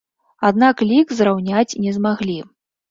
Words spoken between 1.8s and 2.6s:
не змаглі.